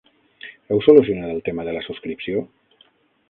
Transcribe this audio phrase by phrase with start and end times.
[0.75, 2.41] Heu solucionat el tema de la subscripció?